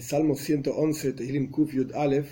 [0.00, 2.30] El Salmo 111, Tehillim Kuf Yud Aleph,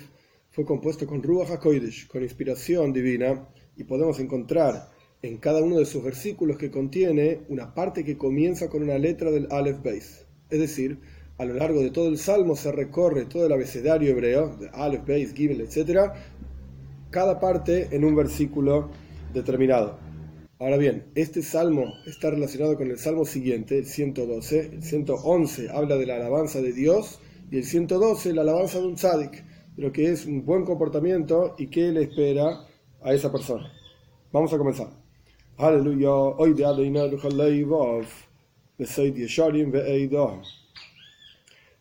[0.49, 4.89] fue compuesto con Ruach HaKodesh, con inspiración divina, y podemos encontrar
[5.21, 9.29] en cada uno de sus versículos que contiene una parte que comienza con una letra
[9.29, 10.25] del Aleph Beis.
[10.49, 10.97] Es decir,
[11.37, 15.05] a lo largo de todo el Salmo se recorre todo el abecedario hebreo, de Aleph,
[15.05, 16.11] Beis, Gimel, etc.,
[17.11, 18.89] cada parte en un versículo
[19.31, 19.99] determinado.
[20.57, 24.59] Ahora bien, este salmo está relacionado con el salmo siguiente, el 112.
[24.73, 27.19] El 111 habla de la alabanza de Dios
[27.51, 29.43] y el 112 la alabanza de un tzadik,
[29.75, 32.65] de lo que es un buen comportamiento y qué le espera
[33.01, 33.71] a esa persona.
[34.31, 34.89] Vamos a comenzar.
[35.57, 36.11] Aleluya.
[36.11, 36.65] Hoy de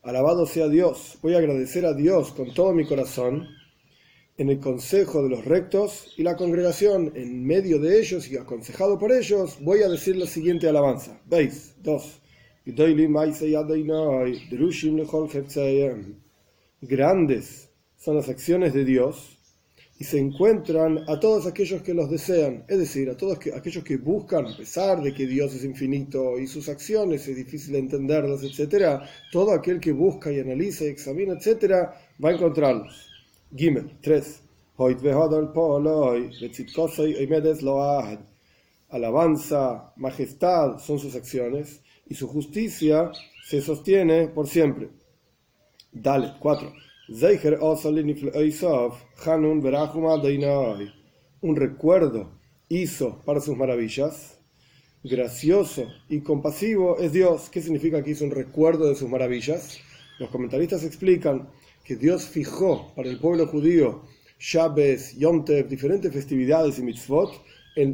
[0.03, 1.19] Alabado sea Dios.
[1.23, 3.47] Voy a agradecer a Dios con todo mi corazón
[4.39, 8.99] en el consejo de los rectos y la congregación en medio de ellos y aconsejado
[8.99, 11.21] por ellos, voy a decir la siguiente alabanza.
[11.27, 12.21] Veis, dos.
[16.81, 19.39] Grandes son las acciones de Dios
[19.99, 23.97] y se encuentran a todos aquellos que los desean, es decir, a todos aquellos que
[23.97, 28.43] buscan, a pesar de que Dios es infinito y sus acciones es difícil de entenderlas,
[28.43, 29.01] etc.,
[29.33, 31.89] todo aquel que busca y analiza y examina, etc.,
[32.23, 33.09] va a encontrarlos.
[33.57, 34.43] Gimel 3.
[38.91, 43.11] Alabanza, majestad son sus acciones y su justicia
[43.45, 44.89] se sostiene por siempre.
[45.93, 46.73] Dale 4.
[51.41, 54.39] Un recuerdo hizo para sus maravillas.
[55.03, 57.49] Gracioso y compasivo es Dios.
[57.51, 59.79] ¿Qué significa que hizo un recuerdo de sus maravillas?
[60.19, 61.49] Los comentaristas explican
[61.85, 64.03] que Dios fijó para el pueblo judío
[64.39, 67.33] Shabbos, Yom diferentes festividades y mitzvot,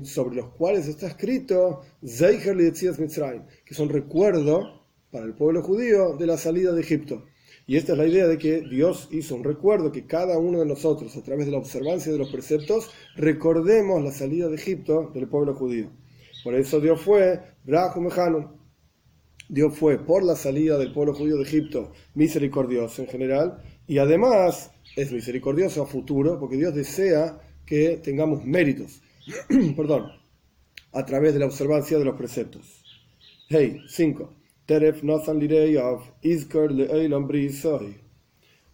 [0.04, 6.26] sobre los cuales está escrito Zeicher Mitzrayim, que son recuerdo para el pueblo judío de
[6.26, 7.24] la salida de Egipto.
[7.66, 10.66] Y esta es la idea de que Dios hizo un recuerdo que cada uno de
[10.66, 15.28] nosotros, a través de la observancia de los preceptos, recordemos la salida de Egipto del
[15.28, 15.90] pueblo judío.
[16.42, 18.08] Por eso Dios fue Rahum
[19.48, 24.70] Dios fue por la salida del pueblo judío de Egipto misericordioso en general y además
[24.96, 29.02] es misericordioso a futuro porque Dios desea que tengamos méritos,
[29.76, 30.12] perdón,
[30.92, 32.82] a través de la observancia de los preceptos.
[33.48, 34.34] Hey, 5.
[34.66, 35.02] Teref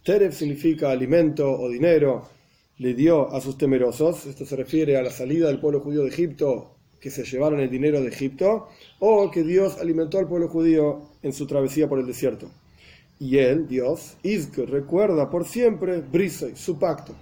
[0.03, 2.29] Teref significa alimento o dinero,
[2.77, 6.09] le dio a sus temerosos, esto se refiere a la salida del pueblo judío de
[6.09, 8.69] Egipto, que se llevaron el dinero de Egipto,
[8.99, 12.49] o que Dios alimentó al pueblo judío en su travesía por el desierto.
[13.19, 17.13] Y él, Dios, Izker, recuerda por siempre Brisay, su pacto.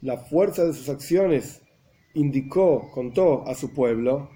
[0.00, 1.60] La fuerza de sus acciones
[2.14, 4.30] indicó, contó a su pueblo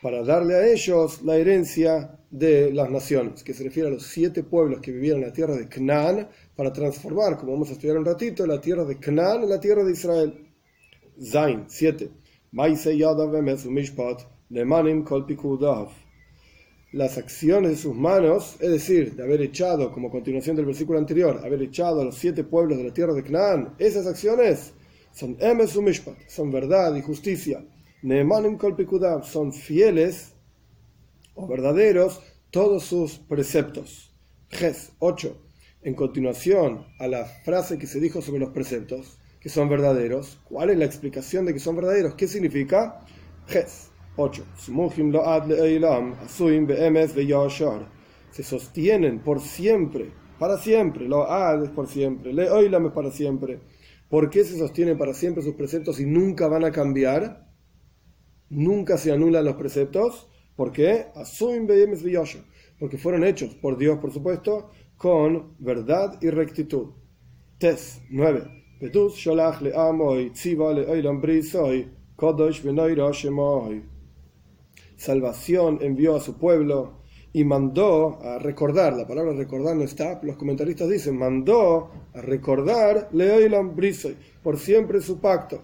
[0.00, 4.44] para darle a ellos la herencia de las naciones, que se refiere a los siete
[4.44, 8.04] pueblos que vivían en la tierra de Canaán, para transformar, como vamos a estudiar un
[8.04, 10.46] ratito, la tierra de Canaán en la tierra de Israel.
[11.20, 12.10] Zain 7.
[16.94, 21.40] Las acciones de sus manos, es decir, de haber echado, como continuación del versículo anterior,
[21.44, 24.74] haber echado a los siete pueblos de la tierra de Canaán, esas acciones
[25.12, 25.76] son emes
[26.28, 27.64] son verdad y justicia.
[28.02, 30.34] Neemanim kolpikudav, son fieles
[31.34, 32.20] o verdaderos
[32.52, 34.12] todos sus preceptos.
[34.50, 35.36] Ges 8.
[35.82, 40.70] En continuación a la frase que se dijo sobre los preceptos, que son verdaderos, ¿cuál
[40.70, 42.14] es la explicación de que son verdaderos?
[42.14, 43.00] ¿Qué significa?
[43.48, 44.44] Ges 8.
[48.30, 51.08] Se sostienen por siempre, para siempre.
[51.08, 52.32] Lo ad es por siempre.
[52.32, 53.60] Le oilam es para siempre.
[54.08, 57.48] ¿Por qué se sostienen para siempre sus preceptos y nunca van a cambiar?
[58.50, 60.28] Nunca se anulan los preceptos.
[60.54, 61.06] ¿Por qué?
[62.78, 66.90] Porque fueron hechos por Dios, por supuesto, con verdad y rectitud.
[67.58, 68.42] Tes 9.
[74.96, 80.36] Salvación envió a su pueblo y mandó a recordar, la palabra recordar no está, los
[80.36, 85.60] comentaristas dicen, mandó a recordar Leoilam Brisoi, por siempre su pacto.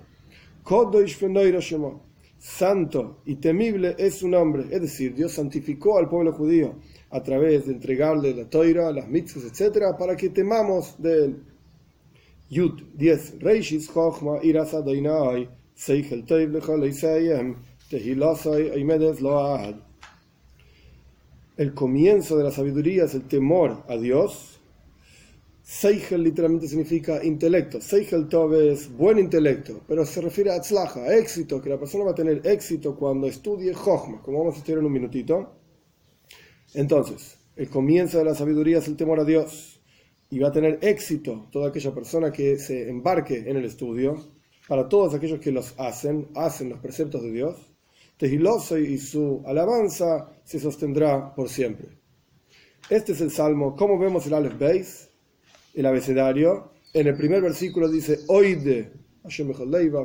[2.39, 6.75] Santo y temible es su nombre, es decir, Dios santificó al pueblo judío
[7.11, 11.43] a través de entregarle la toira, las mitzvahs, etc., para que temamos de él.
[12.49, 13.39] Yud 10.
[21.57, 24.51] El comienzo de la sabiduría es el temor a Dios,
[25.71, 27.81] Seichel literalmente significa intelecto.
[27.81, 32.11] Seichel Tov es buen intelecto, pero se refiere a tzlaja, éxito, que la persona va
[32.11, 35.53] a tener éxito cuando estudie Jochma, como vamos a estudiar en un minutito.
[36.75, 39.81] Entonces, el comienzo de la sabiduría es el temor a Dios.
[40.29, 44.17] Y va a tener éxito toda aquella persona que se embarque en el estudio.
[44.67, 47.70] Para todos aquellos que los hacen, hacen los preceptos de Dios.
[48.23, 51.89] Y su alabanza se sostendrá por siempre.
[52.91, 53.75] Este es el salmo.
[53.75, 55.09] ¿Cómo vemos el Aleph Beis?
[55.75, 56.73] El abecedario.
[56.93, 58.93] En el primer versículo dice: Oide,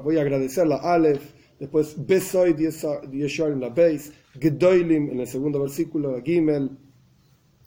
[0.03, 1.33] voy a agradecer la Aleph.
[1.59, 4.11] Después, Besoid en la Beis.
[4.39, 6.69] Gedoilim en el segundo versículo, Gimel.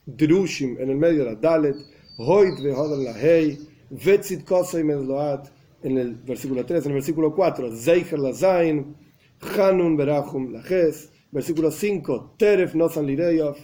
[0.07, 1.77] Drushim en el medio la Dalet.
[2.19, 3.59] Hoid vehodar la Hei.
[3.91, 5.49] Vetzit Kosei Mezloat
[5.83, 6.85] en el versículo 3.
[6.85, 8.95] En el versículo 4, Zeicher la Zain.
[9.41, 13.57] Hanun Berachum Lajes, versículo 5, Teref Nosan Lireyov,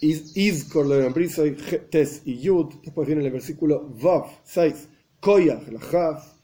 [0.00, 1.56] Izkor Leonbrisoy,
[1.90, 4.88] Tes y Yud, después viene el versículo Vav 6,
[5.20, 6.34] Koyach Lachaf,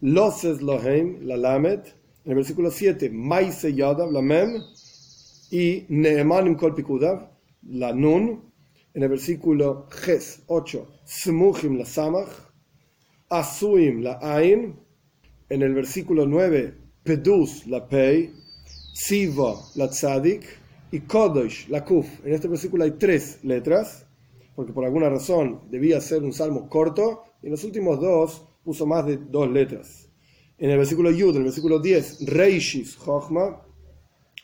[0.00, 1.80] Loses Lohem, la Lamed,
[2.24, 4.62] en el versículo 7, Maise Yadav, la Mem,
[5.50, 7.30] y Neemanim Kol Pikudav,
[7.62, 8.42] la Nun,
[8.94, 12.28] en el versículo Ges 8, Smuchim la Samach,
[13.30, 14.76] Asuim la Ain,
[15.48, 18.32] en el versículo 9, Pedus, la Pei,
[18.92, 20.42] Siva, la Tzadik,
[20.90, 22.06] y Kodosh, la Kuf.
[22.24, 24.06] En este versículo hay tres letras,
[24.54, 28.86] porque por alguna razón debía ser un salmo corto, y en los últimos dos puso
[28.86, 30.08] más de dos letras.
[30.58, 33.62] En el versículo Yud, en el versículo 10, Reishis, Chochma,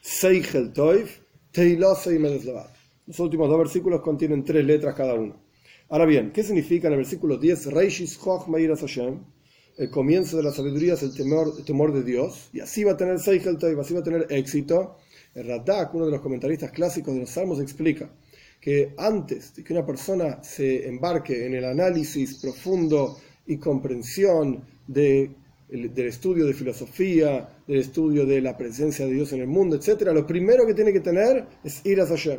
[0.01, 1.21] Seichel, Toif,
[1.51, 5.37] Teilose y Los últimos dos versículos contienen tres letras cada uno.
[5.89, 9.21] Ahora bien, ¿qué significa en el versículo 10 Reishis, Chochma, Iras Hashem?
[9.83, 12.97] El comienzo de la sabiduría es el temor, temor de Dios, y así va a
[12.97, 14.97] tener Seichel y así va a tener éxito.
[15.35, 18.09] El Radak, uno de los comentaristas clásicos de los Salmos, explica
[18.61, 25.33] que antes de que una persona se embarque en el análisis profundo y comprensión de,
[25.69, 30.03] del estudio de filosofía, del estudio de la presencia de Dios en el mundo, etc.,
[30.15, 32.39] lo primero que tiene que tener es ir a Hashem.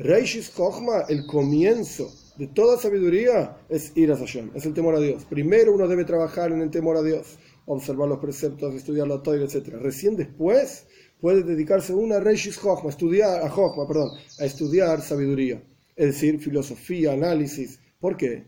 [0.00, 5.00] Reishis Kochma, el comienzo de toda sabiduría es ir a Hashem, es el temor a
[5.00, 5.24] Dios.
[5.24, 7.36] Primero uno debe trabajar en el temor a Dios,
[7.66, 9.74] observar los preceptos, estudiar la Torah, etc.
[9.80, 10.86] Recién después
[11.20, 15.60] puede dedicarse una Reishis Chochma, estudiar, a Chochma, perdón, a estudiar sabiduría,
[15.96, 17.80] es decir, filosofía, análisis.
[17.98, 18.46] ¿Por qué?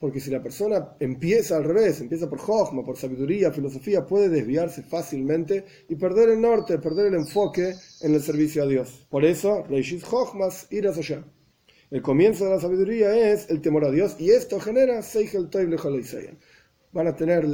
[0.00, 4.82] Porque si la persona empieza al revés, empieza por Jochma, por sabiduría, filosofía, puede desviarse
[4.82, 9.06] fácilmente y perder el norte, perder el enfoque en el servicio a Dios.
[9.10, 11.22] Por eso, Reishis Chochmas, ir a Hashem.
[11.90, 15.76] El comienzo de la sabiduría es el temor a Dios y esto genera Seichel Toiv
[16.92, 17.44] Van a tener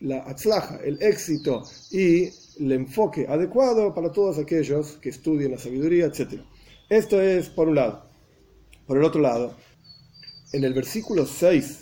[0.00, 6.06] la atzlaja, el éxito y el enfoque adecuado para todos aquellos que estudien la sabiduría,
[6.06, 6.40] etc.
[6.88, 8.06] Esto es por un lado.
[8.86, 9.54] Por el otro lado,
[10.52, 11.81] en el versículo 6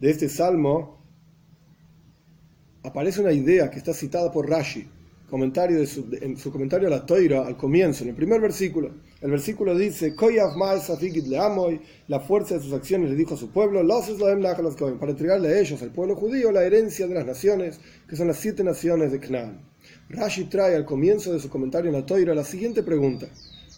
[0.00, 1.02] de este salmo
[2.82, 4.88] aparece una idea que está citada por Rashi
[5.28, 8.90] comentario en su comentario a la Toira, al comienzo, en el primer versículo.
[9.20, 10.14] El versículo dice,
[12.06, 15.90] la fuerza de sus acciones le dijo a su pueblo, para entregarle a ellos, al
[15.90, 19.60] pueblo judío, la herencia de las naciones, que son las siete naciones de Canaán.
[20.08, 23.28] Rashi trae al comienzo de su comentario en la Toira la siguiente pregunta,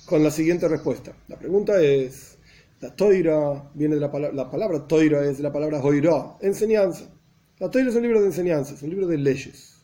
[0.07, 1.13] con la siguiente respuesta.
[1.27, 2.30] La pregunta es,
[2.81, 7.11] la Toira viene de la palabra, la Toira es de la palabra Hoirá, enseñanza.
[7.59, 9.75] La Toira es un libro de enseñanza, es un libro de leyes.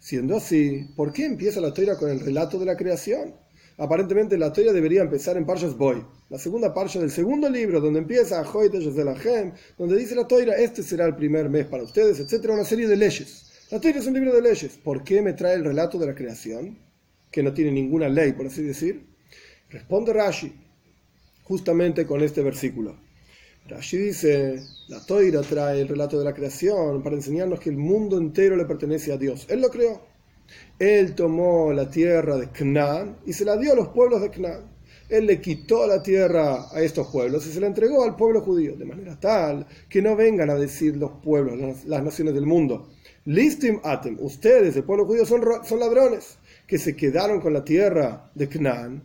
[0.00, 3.34] Siendo así, ¿por qué empieza la Toira con el relato de la creación?
[3.76, 8.00] Aparentemente la Toira debería empezar en Parshas Boy, la segunda parsha del segundo libro, donde
[8.00, 12.54] empieza a Gem, donde dice la Toira, este será el primer mes para ustedes, etcétera,
[12.54, 13.66] una serie de leyes.
[13.70, 14.78] La Toira es un libro de leyes.
[14.82, 16.78] ¿Por qué me trae el relato de la creación?
[17.30, 19.06] Que no tiene ninguna ley, por así decir.
[19.68, 20.50] Responde Rashi,
[21.48, 22.96] justamente con este versículo.
[23.68, 28.16] Rashi dice, la Toira trae el relato de la creación para enseñarnos que el mundo
[28.16, 29.46] entero le pertenece a Dios.
[29.48, 30.00] Él lo creó.
[30.78, 34.78] Él tomó la tierra de Canaán y se la dio a los pueblos de Canaán.
[35.08, 38.76] Él le quitó la tierra a estos pueblos y se la entregó al pueblo judío,
[38.76, 42.90] de manera tal que no vengan a decir los pueblos, las, naciones del mundo.
[43.24, 45.42] Listim atem, ustedes, el pueblo judío, son,
[45.80, 49.02] ladrones que se quedaron con la tierra de Canaán.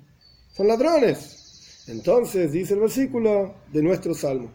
[0.51, 1.42] Son ladrones.
[1.87, 4.53] Entonces dice el versículo de nuestro salmo,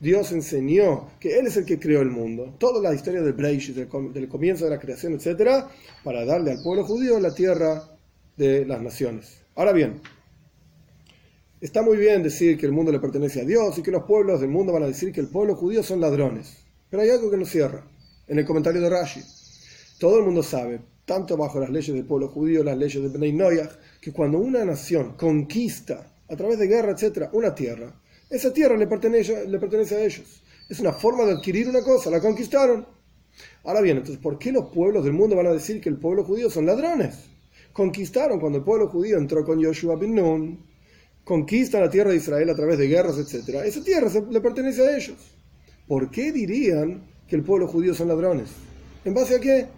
[0.00, 3.74] Dios enseñó que Él es el que creó el mundo, toda la historia del Breish,
[3.74, 5.66] del, comienzo de la creación, etc.,
[6.02, 7.82] para darle al pueblo judío la tierra
[8.38, 9.42] de las naciones.
[9.56, 10.00] Ahora bien,
[11.60, 14.40] está muy bien decir que el mundo le pertenece a Dios y que los pueblos
[14.40, 17.36] del mundo van a decir que el pueblo judío son ladrones, pero hay algo que
[17.36, 17.84] nos cierra,
[18.26, 19.20] en el comentario de Rashi.
[19.98, 23.32] Todo el mundo sabe, tanto bajo las leyes del pueblo judío, las leyes de Bnei
[23.32, 27.98] Noyach, que cuando una nación conquista a través de guerra, etcétera, una tierra,
[28.28, 30.42] esa tierra le pertenece, le pertenece a ellos.
[30.68, 32.86] Es una forma de adquirir una cosa, la conquistaron.
[33.64, 36.24] Ahora bien, entonces, ¿por qué los pueblos del mundo van a decir que el pueblo
[36.24, 37.30] judío son ladrones?
[37.72, 40.62] Conquistaron cuando el pueblo judío entró con Joshua bin Nun,
[41.24, 43.60] conquistan la tierra de Israel a través de guerras, etc.
[43.64, 45.16] Esa tierra le pertenece a ellos.
[45.86, 48.50] ¿Por qué dirían que el pueblo judío son ladrones?
[49.06, 49.77] ¿En base a qué?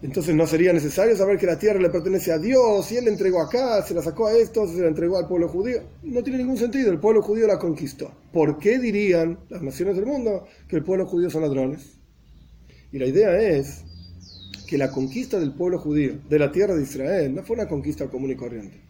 [0.00, 3.10] Entonces no sería necesario saber que la tierra le pertenece a Dios y Él la
[3.10, 5.82] entregó acá, se la sacó a estos, se la entregó al pueblo judío.
[6.04, 8.12] No tiene ningún sentido, el pueblo judío la conquistó.
[8.32, 11.98] ¿Por qué dirían las naciones del mundo que el pueblo judío son ladrones?
[12.92, 13.82] Y la idea es
[14.68, 18.06] que la conquista del pueblo judío de la tierra de Israel no fue una conquista
[18.06, 18.80] común y corriente.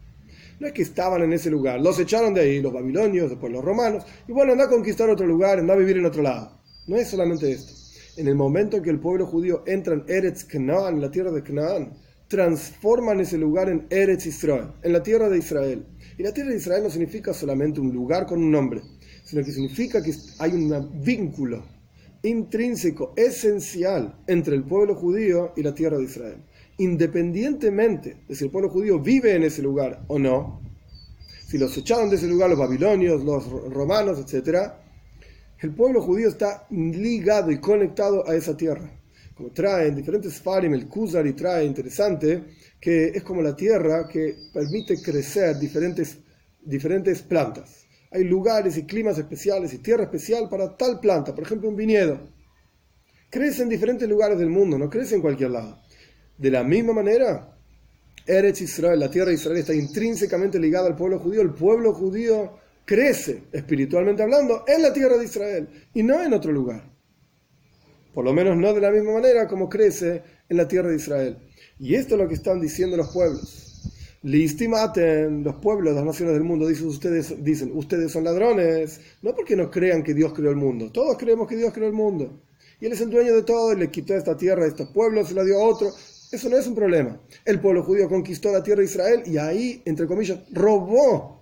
[0.60, 3.64] No es que estaban en ese lugar, los echaron de ahí, los babilonios, después los
[3.64, 6.50] romanos, y bueno, anda a conquistar otro lugar, anda a vivir en otro lado.
[6.86, 7.87] No es solamente esto
[8.18, 11.42] en el momento en que el pueblo judío entra en Eretz Canaan, la tierra de
[11.42, 11.92] Canaán,
[12.26, 15.86] transforman ese lugar en Eretz Israel, en la tierra de Israel.
[16.18, 18.82] Y la tierra de Israel no significa solamente un lugar con un nombre,
[19.24, 21.62] sino que significa que hay un vínculo
[22.22, 26.42] intrínseco, esencial entre el pueblo judío y la tierra de Israel.
[26.78, 30.60] Independientemente de si el pueblo judío vive en ese lugar o no,
[31.46, 34.80] si los echaron de ese lugar los babilonios, los romanos, etcétera,
[35.60, 38.90] el pueblo judío está ligado y conectado a esa tierra.
[39.34, 42.44] Como trae en diferentes farim, el Kuzari trae interesante,
[42.80, 46.18] que es como la tierra que permite crecer diferentes,
[46.60, 47.86] diferentes plantas.
[48.10, 52.18] Hay lugares y climas especiales y tierra especial para tal planta, por ejemplo un viñedo.
[53.30, 55.78] Crece en diferentes lugares del mundo, no crece en cualquier lado.
[56.36, 57.58] De la misma manera,
[58.26, 61.42] Eretz Israel, la tierra de Israel, está intrínsecamente ligada al pueblo judío.
[61.42, 62.58] El pueblo judío
[62.88, 66.90] crece, espiritualmente hablando, en la tierra de Israel y no en otro lugar.
[68.14, 71.36] Por lo menos no de la misma manera como crece en la tierra de Israel.
[71.78, 73.92] Y esto es lo que están diciendo los pueblos.
[74.22, 79.54] Listimaten, los pueblos, las naciones del mundo, dicen ustedes, dicen, ustedes son ladrones, no porque
[79.54, 82.42] no crean que Dios creó el mundo, todos creemos que Dios creó el mundo.
[82.80, 85.28] Y Él es el dueño de todo y le quitó esta tierra a estos pueblos,
[85.28, 85.88] se la dio a otro.
[86.32, 87.20] Eso no es un problema.
[87.44, 91.37] El pueblo judío conquistó la tierra de Israel y ahí, entre comillas, robó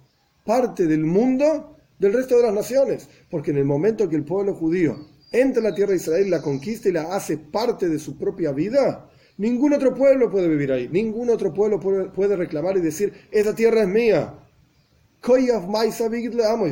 [0.47, 4.55] parte del mundo del resto de las naciones, porque en el momento que el pueblo
[4.55, 4.97] judío
[5.33, 8.53] entra en la tierra de Israel, la conquista y la hace parte de su propia
[8.53, 13.55] vida, ningún otro pueblo puede vivir ahí, ningún otro pueblo puede, reclamar y decir, esa
[13.55, 14.35] tierra es mía.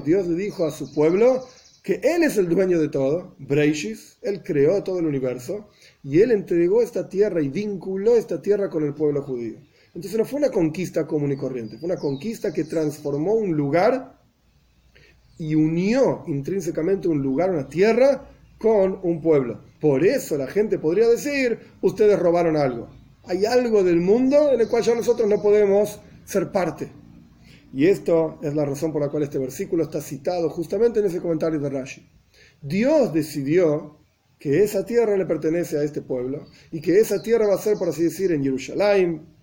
[0.04, 1.44] Dios le dijo a su pueblo
[1.82, 5.68] que Él es el dueño de todo, Breishis, Él creó todo el universo,
[6.02, 9.58] y Él entregó esta tierra y vinculó esta tierra con el pueblo judío.
[9.94, 14.20] Entonces no fue una conquista común y corriente, fue una conquista que transformó un lugar
[15.38, 19.60] y unió intrínsecamente un lugar, una tierra, con un pueblo.
[19.80, 22.88] Por eso la gente podría decir, ustedes robaron algo.
[23.24, 26.88] Hay algo del mundo en el cual ya nosotros no podemos ser parte.
[27.72, 31.20] Y esto es la razón por la cual este versículo está citado justamente en ese
[31.20, 32.08] comentario de Rashi.
[32.62, 33.98] Dios decidió
[34.38, 37.76] que esa tierra le pertenece a este pueblo y que esa tierra va a ser,
[37.76, 39.33] por así decir, en Jerusalén,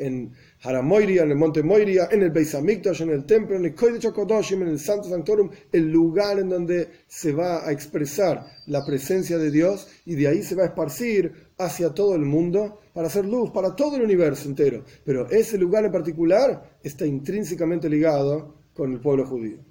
[0.00, 3.74] en Haramoiria, en el monte Moiria, en el Beis Hamikdash, en el templo, en el
[3.74, 9.38] Kodesh en el Santo Sanctorum, el lugar en donde se va a expresar la presencia
[9.38, 13.24] de Dios y de ahí se va a esparcir hacia todo el mundo para hacer
[13.24, 14.84] luz para todo el universo entero.
[15.04, 19.69] Pero ese lugar en particular está intrínsecamente ligado con el pueblo judío.